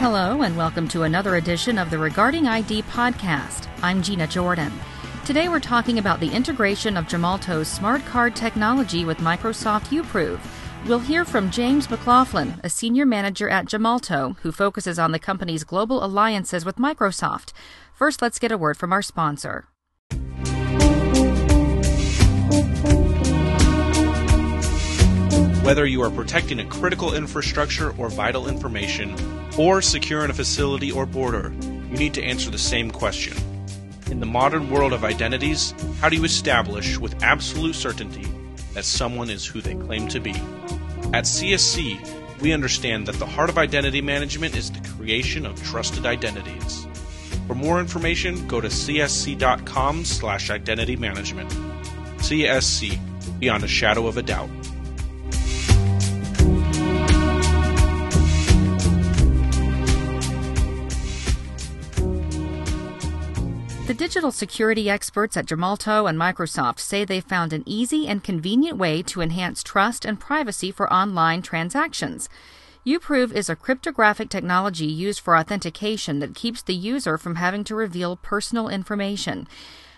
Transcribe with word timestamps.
Hello, 0.00 0.40
and 0.40 0.56
welcome 0.56 0.88
to 0.88 1.02
another 1.02 1.36
edition 1.36 1.76
of 1.76 1.90
the 1.90 1.98
Regarding 1.98 2.46
ID 2.46 2.84
podcast. 2.84 3.68
I'm 3.82 4.00
Gina 4.00 4.26
Jordan. 4.26 4.72
Today 5.26 5.50
we're 5.50 5.60
talking 5.60 5.98
about 5.98 6.20
the 6.20 6.32
integration 6.32 6.96
of 6.96 7.04
Gemalto's 7.04 7.68
smart 7.68 8.02
card 8.06 8.34
technology 8.34 9.04
with 9.04 9.18
Microsoft 9.18 9.88
UProve. 9.88 10.40
We'll 10.86 11.00
hear 11.00 11.26
from 11.26 11.50
James 11.50 11.90
McLaughlin, 11.90 12.58
a 12.64 12.70
senior 12.70 13.04
manager 13.04 13.50
at 13.50 13.66
Gemalto, 13.66 14.38
who 14.38 14.52
focuses 14.52 14.98
on 14.98 15.12
the 15.12 15.18
company's 15.18 15.64
global 15.64 16.02
alliances 16.02 16.64
with 16.64 16.76
Microsoft. 16.76 17.52
First, 17.92 18.22
let's 18.22 18.38
get 18.38 18.50
a 18.50 18.56
word 18.56 18.78
from 18.78 18.94
our 18.94 19.02
sponsor. 19.02 19.66
Whether 25.70 25.86
you 25.86 26.02
are 26.02 26.10
protecting 26.10 26.58
a 26.58 26.64
critical 26.64 27.14
infrastructure 27.14 27.94
or 27.96 28.08
vital 28.08 28.48
information, 28.48 29.14
or 29.56 29.80
securing 29.80 30.28
a 30.28 30.34
facility 30.34 30.90
or 30.90 31.06
border, 31.06 31.52
you 31.62 31.96
need 31.96 32.12
to 32.14 32.24
answer 32.24 32.50
the 32.50 32.58
same 32.58 32.90
question. 32.90 33.36
In 34.10 34.18
the 34.18 34.26
modern 34.26 34.68
world 34.68 34.92
of 34.92 35.04
identities, 35.04 35.72
how 36.00 36.08
do 36.08 36.16
you 36.16 36.24
establish 36.24 36.98
with 36.98 37.22
absolute 37.22 37.76
certainty 37.76 38.26
that 38.74 38.84
someone 38.84 39.30
is 39.30 39.46
who 39.46 39.60
they 39.60 39.76
claim 39.76 40.08
to 40.08 40.18
be? 40.18 40.32
At 41.14 41.22
CSC, 41.22 42.40
we 42.40 42.52
understand 42.52 43.06
that 43.06 43.20
the 43.20 43.26
heart 43.26 43.48
of 43.48 43.56
identity 43.56 44.00
management 44.00 44.56
is 44.56 44.72
the 44.72 44.88
creation 44.96 45.46
of 45.46 45.62
trusted 45.62 46.04
identities. 46.04 46.88
For 47.46 47.54
more 47.54 47.78
information, 47.78 48.48
go 48.48 48.60
to 48.60 48.66
csc.com 48.66 50.04
slash 50.04 50.50
identity 50.50 50.96
management. 50.96 51.48
CSC, 52.18 52.98
beyond 53.38 53.62
a 53.62 53.68
shadow 53.68 54.08
of 54.08 54.16
a 54.16 54.22
doubt. 54.24 54.50
The 63.90 63.94
digital 63.94 64.30
security 64.30 64.88
experts 64.88 65.36
at 65.36 65.46
Gemalto 65.46 66.08
and 66.08 66.16
Microsoft 66.16 66.78
say 66.78 67.04
they 67.04 67.20
found 67.20 67.52
an 67.52 67.64
easy 67.66 68.06
and 68.06 68.22
convenient 68.22 68.78
way 68.78 69.02
to 69.02 69.20
enhance 69.20 69.64
trust 69.64 70.04
and 70.04 70.20
privacy 70.20 70.70
for 70.70 70.92
online 70.92 71.42
transactions. 71.42 72.28
UProve 72.86 73.32
is 73.32 73.50
a 73.50 73.56
cryptographic 73.56 74.28
technology 74.28 74.86
used 74.86 75.18
for 75.18 75.36
authentication 75.36 76.20
that 76.20 76.36
keeps 76.36 76.62
the 76.62 76.72
user 76.72 77.18
from 77.18 77.34
having 77.34 77.64
to 77.64 77.74
reveal 77.74 78.14
personal 78.14 78.68
information. 78.68 79.48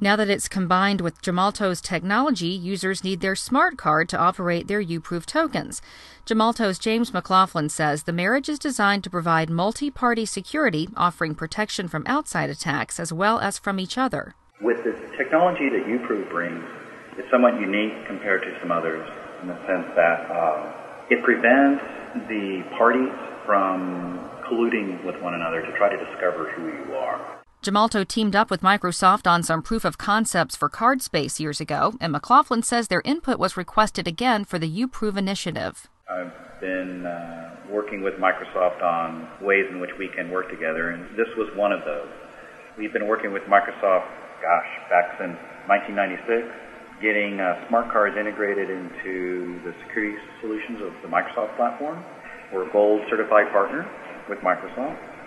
Now 0.00 0.14
that 0.14 0.30
it's 0.30 0.46
combined 0.46 1.00
with 1.00 1.20
Gemalto's 1.22 1.80
technology, 1.80 2.50
users 2.50 3.02
need 3.02 3.20
their 3.20 3.34
smart 3.34 3.76
card 3.76 4.08
to 4.10 4.18
operate 4.18 4.68
their 4.68 4.82
UProve 4.82 5.26
tokens. 5.26 5.82
Gemalto's 6.24 6.78
James 6.78 7.12
McLaughlin 7.12 7.68
says 7.68 8.04
the 8.04 8.12
marriage 8.12 8.48
is 8.48 8.60
designed 8.60 9.02
to 9.02 9.10
provide 9.10 9.50
multi 9.50 9.90
party 9.90 10.24
security, 10.24 10.88
offering 10.96 11.34
protection 11.34 11.88
from 11.88 12.04
outside 12.06 12.48
attacks 12.48 13.00
as 13.00 13.12
well 13.12 13.40
as 13.40 13.58
from 13.58 13.80
each 13.80 13.98
other. 13.98 14.36
With 14.60 14.84
the 14.84 14.92
technology 15.16 15.68
that 15.68 15.84
UProve 15.86 16.30
brings, 16.30 16.64
it's 17.16 17.28
somewhat 17.28 17.58
unique 17.60 18.06
compared 18.06 18.42
to 18.42 18.56
some 18.60 18.70
others 18.70 19.04
in 19.42 19.48
the 19.48 19.56
sense 19.66 19.86
that 19.96 20.30
uh, 20.30 20.72
it 21.10 21.24
prevents 21.24 21.82
the 22.28 22.62
parties 22.78 23.12
from 23.44 24.20
colluding 24.46 25.02
with 25.04 25.20
one 25.20 25.34
another 25.34 25.60
to 25.60 25.72
try 25.76 25.88
to 25.88 26.04
discover 26.04 26.50
who 26.52 26.66
you 26.66 26.94
are. 26.94 27.37
Gemalto 27.60 28.06
teamed 28.06 28.36
up 28.36 28.50
with 28.50 28.60
Microsoft 28.60 29.26
on 29.26 29.42
some 29.42 29.62
proof 29.62 29.84
of 29.84 29.98
concepts 29.98 30.54
for 30.54 30.70
CardSpace 30.70 31.40
years 31.40 31.60
ago, 31.60 31.94
and 32.00 32.12
McLaughlin 32.12 32.62
says 32.62 32.86
their 32.86 33.02
input 33.04 33.36
was 33.36 33.56
requested 33.56 34.06
again 34.06 34.44
for 34.44 34.60
the 34.60 34.70
UProve 34.70 35.16
initiative. 35.16 35.88
I've 36.08 36.30
been 36.60 37.04
uh, 37.04 37.56
working 37.68 38.02
with 38.02 38.14
Microsoft 38.14 38.80
on 38.80 39.26
ways 39.42 39.66
in 39.70 39.80
which 39.80 39.90
we 39.98 40.06
can 40.06 40.30
work 40.30 40.48
together, 40.50 40.90
and 40.90 41.02
this 41.18 41.26
was 41.36 41.50
one 41.56 41.72
of 41.72 41.80
those. 41.84 42.08
We've 42.78 42.92
been 42.92 43.08
working 43.08 43.32
with 43.32 43.42
Microsoft, 43.50 44.06
gosh, 44.38 44.70
back 44.88 45.18
since 45.18 45.34
1996, 45.66 46.46
getting 47.02 47.40
uh, 47.40 47.66
smart 47.66 47.90
cards 47.90 48.16
integrated 48.16 48.70
into 48.70 49.58
the 49.66 49.74
security 49.82 50.16
solutions 50.40 50.78
of 50.80 50.94
the 51.02 51.08
Microsoft 51.10 51.56
platform. 51.56 52.04
We're 52.54 52.70
a 52.70 52.72
gold 52.72 53.02
certified 53.10 53.50
partner 53.50 53.82
with 54.30 54.38
Microsoft 54.46 55.17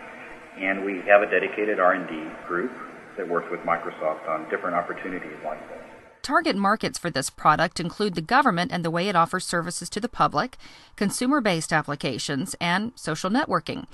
and 0.58 0.84
we 0.86 1.02
have 1.08 1.22
a 1.22 1.30
dedicated 1.30 1.80
R&D 1.80 2.48
group 2.48 2.72
that 3.18 3.28
works 3.28 3.48
with 3.52 3.60
Microsoft 3.62 4.28
on 4.28 4.50
different 4.50 4.76
opportunities 4.76 5.38
like 5.44 5.60
this. 5.70 5.80
Target 6.22 6.56
markets 6.56 7.00
for 7.00 7.10
this 7.10 7.30
product 7.30 7.80
include 7.80 8.14
the 8.14 8.22
government 8.22 8.72
and 8.72 8.86
the 8.86 8.92
way 8.92 9.10
it 9.10 9.16
offers 9.16 9.46
services 9.46 9.90
to 9.90 10.00
the 10.00 10.10
public, 10.10 10.58
consumer 10.96 11.42
based 11.42 11.74
applications, 11.74 12.56
and 12.62 12.92
social 12.96 13.30
networking. 13.30 13.86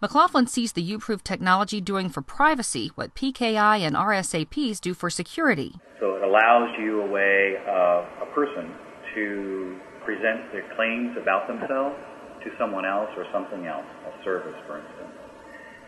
McLaughlin 0.00 0.46
sees 0.46 0.72
the 0.72 0.92
UProve 0.92 1.22
technology 1.22 1.80
doing 1.80 2.08
for 2.08 2.20
privacy 2.20 2.90
what 2.94 3.14
PKI 3.14 3.80
and 3.80 3.96
RSAPs 3.96 4.80
do 4.80 4.92
for 4.92 5.08
security. 5.08 5.74
So 6.00 6.16
it 6.16 6.22
allows 6.22 6.70
you 6.78 7.02
a 7.02 7.06
way 7.06 7.56
of 7.68 8.04
a 8.20 8.26
person 8.34 8.74
to 9.14 9.78
present 10.04 10.52
their 10.52 10.64
claims 10.74 11.16
about 11.20 11.46
themselves 11.46 11.96
to 12.44 12.50
someone 12.58 12.84
else 12.84 13.10
or 13.16 13.24
something 13.32 13.66
else, 13.66 13.86
a 14.06 14.24
service, 14.24 14.56
for 14.66 14.78
instance 14.78 15.14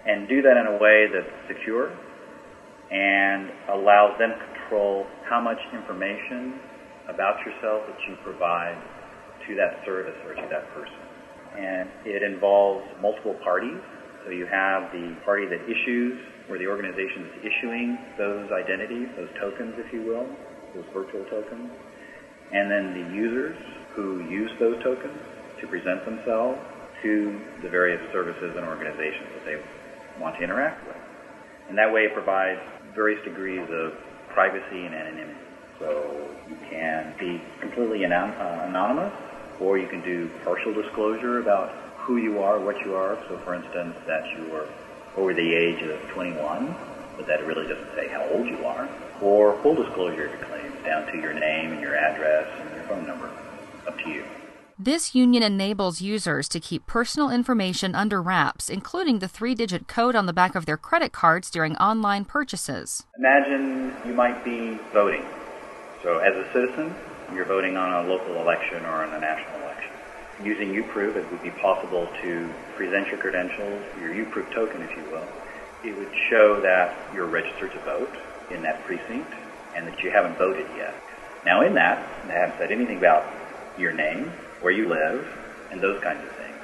and 0.06 0.28
do 0.28 0.42
that 0.42 0.56
in 0.56 0.66
a 0.66 0.78
way 0.78 1.06
that's 1.12 1.34
secure 1.48 1.90
and 2.90 3.50
allows 3.74 4.16
them 4.18 4.30
to 4.30 4.46
control 4.54 5.06
how 5.28 5.40
much 5.40 5.58
information 5.74 6.54
about 7.08 7.38
yourself 7.42 7.82
that 7.86 7.98
you 8.08 8.14
provide 8.22 8.78
to 9.46 9.54
that 9.54 9.82
service 9.84 10.14
or 10.26 10.34
to 10.34 10.46
that 10.50 10.66
person. 10.74 11.02
And 11.58 11.90
it 12.04 12.22
involves 12.22 12.86
multiple 13.00 13.34
parties. 13.42 13.78
So 14.24 14.30
you 14.30 14.46
have 14.46 14.90
the 14.92 15.14
party 15.24 15.46
that 15.46 15.62
issues, 15.66 16.18
or 16.48 16.58
the 16.58 16.66
organization 16.66 17.26
that's 17.26 17.46
issuing 17.46 17.98
those 18.18 18.50
identities, 18.50 19.08
those 19.16 19.30
tokens, 19.40 19.74
if 19.78 19.92
you 19.92 20.02
will, 20.02 20.26
those 20.74 20.86
virtual 20.94 21.24
tokens, 21.30 21.70
and 22.52 22.70
then 22.70 22.94
the 22.94 23.14
users 23.14 23.56
who 23.94 24.22
use 24.30 24.50
those 24.58 24.82
tokens 24.82 25.18
to 25.60 25.66
present 25.66 26.04
themselves 26.04 26.58
to 27.02 27.40
the 27.62 27.68
various 27.68 28.00
services 28.12 28.54
and 28.56 28.66
organizations 28.66 29.30
that 29.34 29.44
they 29.44 29.56
want 30.21 30.37
to 30.37 30.43
interact 30.43 30.87
with. 30.87 30.97
And 31.69 31.78
that 31.78 31.93
way 31.93 32.03
it 32.03 32.15
provides 32.15 32.60
various 32.94 33.22
degrees 33.25 33.66
of 33.71 33.93
privacy 34.31 34.87
and 34.87 34.94
anonymity. 34.94 35.41
So 35.78 36.31
you 36.49 36.56
can 36.71 37.15
be 37.19 37.41
completely 37.60 38.04
anon- 38.04 38.34
uh, 38.34 38.66
anonymous, 38.69 39.12
or 39.60 39.78
you 39.78 39.88
can 39.88 40.03
do 40.03 40.31
partial 40.44 40.72
disclosure 40.72 41.41
about 41.41 41.72
who 41.99 42.16
you 42.16 42.41
are, 42.41 42.59
what 42.59 42.77
you 42.84 42.94
are. 42.94 43.19
So, 43.28 43.38
for 43.44 43.54
instance, 43.54 43.94
that 44.06 44.25
you 44.37 44.54
are 44.54 44.69
over 45.16 45.34
the 45.34 45.54
age 45.54 45.82
of 45.82 45.99
21, 46.10 46.75
but 47.16 47.27
that 47.27 47.44
really 47.47 47.66
doesn't 47.66 47.94
say 47.94 48.09
how 48.09 48.28
old 48.31 48.47
you 48.47 48.65
are, 48.65 48.88
or 49.21 49.60
full 49.62 49.75
disclosure 49.75 50.27
of 50.27 50.38
your 50.38 50.48
claims 50.48 50.84
down 50.84 51.06
to 51.12 51.19
your 51.19 51.34
name 51.34 51.72
and 51.72 51.81
your 51.81 51.97
address 51.97 52.48
and 52.60 52.71
your 52.75 52.84
phone 52.84 53.06
number. 53.06 53.31
Up 53.87 53.98
to 53.98 54.09
you. 54.09 54.25
This 54.78 55.14
union 55.14 55.42
enables 55.42 56.03
users 56.03 56.50
to 56.50 56.60
keep 56.60 56.87
personal 56.87 57.31
information 57.31 57.94
under 57.94 58.20
wraps, 58.20 58.69
including 58.69 59.20
the 59.20 59.28
three 59.28 59.54
digit 59.54 59.88
code 59.88 60.14
on 60.14 60.26
the 60.26 60.34
back 60.34 60.54
of 60.54 60.66
their 60.66 60.76
credit 60.76 61.12
cards 61.12 61.50
during 61.50 61.75
online 61.78 62.26
purchases. 62.26 63.06
Imagine 63.19 63.97
you 64.06 64.12
might 64.12 64.44
be 64.44 64.78
voting. 64.92 65.25
So, 66.03 66.19
as 66.19 66.36
a 66.36 66.53
citizen, 66.53 66.94
you're 67.32 67.47
voting 67.47 67.78
on 67.78 68.04
a 68.04 68.06
local 68.06 68.34
election 68.34 68.84
or 68.84 69.03
on 69.03 69.15
a 69.15 69.19
national 69.19 69.62
election. 69.62 69.92
Using 70.44 70.75
UProve, 70.75 71.16
it 71.16 71.31
would 71.31 71.42
be 71.42 71.53
possible 71.53 72.06
to 72.20 72.53
present 72.75 73.09
your 73.09 73.16
credentials, 73.16 73.82
your 73.98 74.10
UProve 74.10 74.53
token, 74.53 74.82
if 74.82 74.94
you 74.94 75.04
will. 75.10 75.26
It 75.86 75.97
would 75.97 76.12
show 76.28 76.60
that 76.60 76.94
you're 77.15 77.25
registered 77.25 77.72
to 77.72 77.78
vote 77.78 78.15
in 78.50 78.60
that 78.60 78.84
precinct 78.84 79.32
and 79.75 79.86
that 79.88 80.03
you 80.03 80.10
haven't 80.10 80.36
voted 80.36 80.66
yet. 80.76 80.94
Now, 81.47 81.62
in 81.62 81.72
that, 81.75 82.06
they 82.26 82.34
haven't 82.34 82.59
said 82.59 82.70
anything 82.70 82.98
about 82.98 83.25
your 83.78 83.92
name, 83.92 84.32
where 84.60 84.72
you 84.72 84.89
live, 84.89 85.27
and 85.71 85.83
those 85.83 86.03
kinds 86.03 86.22
of 86.24 86.30
things. 86.36 86.56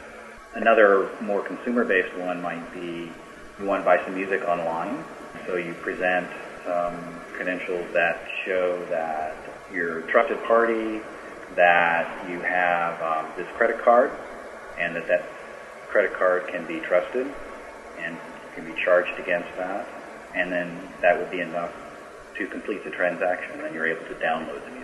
Another 0.54 1.10
more 1.22 1.42
consumer-based 1.46 2.16
one 2.18 2.42
might 2.42 2.72
be 2.72 3.10
you 3.58 3.66
want 3.66 3.82
to 3.82 3.84
buy 3.84 4.02
some 4.04 4.14
music 4.14 4.42
online, 4.42 5.04
so 5.46 5.56
you 5.56 5.74
present 5.82 6.28
some 6.64 7.20
credentials 7.34 7.86
that 7.92 8.26
show 8.44 8.84
that 8.90 9.36
you're 9.72 10.00
a 10.00 10.06
trusted 10.10 10.42
party, 10.44 11.00
that 11.56 12.28
you 12.30 12.40
have 12.40 13.00
um, 13.02 13.30
this 13.36 13.46
credit 13.56 13.82
card, 13.82 14.10
and 14.78 14.96
that 14.96 15.06
that 15.08 15.24
credit 15.88 16.14
card 16.14 16.48
can 16.48 16.66
be 16.66 16.80
trusted 16.80 17.26
and 17.98 18.16
can 18.54 18.64
be 18.64 18.74
charged 18.84 19.18
against 19.18 19.48
that, 19.56 19.86
and 20.34 20.50
then 20.50 20.88
that 21.02 21.18
would 21.18 21.30
be 21.30 21.40
enough 21.40 21.72
to 22.36 22.46
complete 22.46 22.82
the 22.84 22.90
transaction, 22.90 23.60
and 23.60 23.74
you're 23.74 23.86
able 23.86 24.04
to 24.06 24.14
download 24.14 24.64
the 24.64 24.70
music. 24.70 24.81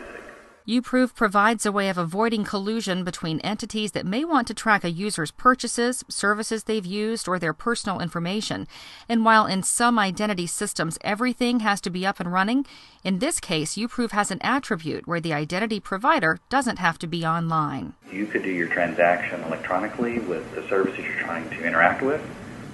UProve 0.69 1.15
provides 1.15 1.65
a 1.65 1.73
way 1.73 1.89
of 1.89 1.97
avoiding 1.97 2.45
collusion 2.45 3.03
between 3.03 3.41
entities 3.41 3.93
that 3.93 4.05
may 4.05 4.23
want 4.23 4.47
to 4.47 4.53
track 4.53 4.85
a 4.85 4.91
user's 4.91 5.31
purchases, 5.31 6.05
services 6.11 6.65
they've 6.65 6.85
used, 6.85 7.27
or 7.27 7.39
their 7.39 7.55
personal 7.55 8.01
information. 8.01 8.69
And 9.09 9.25
while 9.25 9.47
in 9.47 9.63
some 9.63 9.99
identity 9.99 10.47
systems 10.47 10.99
everything 11.01 11.61
has 11.61 11.81
to 11.81 11.91
be 11.91 12.05
up 12.05 12.21
and 12.21 12.31
running, 12.31 12.67
in 13.03 13.19
this 13.19 13.41
case, 13.41 13.77
UProve 13.77 14.11
has 14.11 14.31
an 14.31 14.43
attribute 14.43 15.09
where 15.09 15.21
the 15.21 15.33
identity 15.33 15.81
provider 15.81 16.39
doesn't 16.51 16.79
have 16.79 16.99
to 16.99 17.07
be 17.07 17.25
online. 17.25 17.95
You 18.13 18.27
could 18.27 18.43
do 18.43 18.51
your 18.51 18.69
transaction 18.69 19.41
electronically 19.45 20.19
with 20.19 20.55
the 20.55 20.69
services 20.69 21.03
you're 21.03 21.15
trying 21.15 21.49
to 21.49 21.67
interact 21.67 22.03
with, 22.03 22.21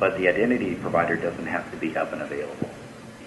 but 0.01 0.19
the 0.19 0.27
identity 0.27 0.75
provider 0.75 1.15
doesn't 1.15 1.47
have 1.47 1.71
to 1.71 1.77
be 1.77 1.97
up 1.97 2.13
and 2.13 2.23
available. 2.23 2.71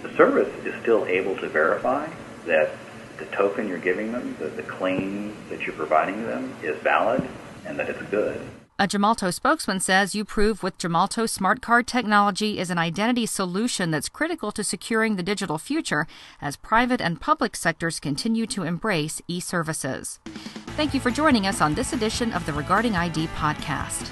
The 0.04 0.13
service 0.18 0.54
is 0.66 0.75
still 0.81 1.06
able 1.06 1.38
to 1.38 1.48
verify 1.48 2.10
that 2.48 2.72
the 3.18 3.25
token 3.25 3.68
you're 3.68 3.78
giving 3.78 4.12
them, 4.12 4.36
that 4.40 4.56
the 4.56 4.64
claim 4.64 5.36
that 5.50 5.62
you're 5.62 5.75
providing 5.75 6.24
them 6.25 6.54
is 6.64 6.78
valid 6.78 7.28
and 7.66 7.78
that 7.80 7.90
it's 7.90 8.02
good. 8.10 8.40
A 8.80 8.88
Gemalto 8.88 9.34
spokesman 9.34 9.80
says 9.80 10.14
UProve 10.14 10.62
with 10.62 10.78
Gemalto 10.78 11.28
smart 11.28 11.62
card 11.62 11.88
technology 11.88 12.60
is 12.60 12.69
an 12.69 12.78
identity 12.78 13.25
solution 13.25 13.90
that's 13.90 14.08
critical 14.08 14.52
to 14.52 14.64
securing 14.64 15.16
the 15.16 15.24
digital 15.24 15.58
future 15.58 16.06
as 16.40 16.58
private 16.58 17.02
and 17.02 17.19
public 17.19 17.56
sectors 17.56 18.00
continue 18.00 18.46
to 18.46 18.62
embrace 18.62 19.20
e 19.28 19.40
services. 19.40 20.20
Thank 20.75 20.94
you 20.94 21.00
for 21.00 21.10
joining 21.10 21.48
us 21.48 21.60
on 21.60 21.74
this 21.74 21.92
edition 21.92 22.31
of 22.34 22.46
the 22.46 22.54
Regarding 22.54 22.96
ID 22.96 23.25
podcast. 23.30 24.12